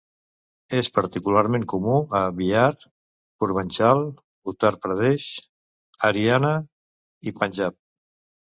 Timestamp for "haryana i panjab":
6.09-7.79